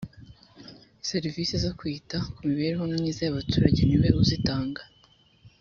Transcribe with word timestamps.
Serivisi 1.09 1.53
zo 1.63 1.71
kwita 1.79 2.17
ku 2.33 2.39
mibereho 2.49 2.83
myiza 2.93 3.19
y’ 3.23 3.31
abaturage 3.31 3.81
niwe 3.85 4.09
uzitanga. 4.21 4.81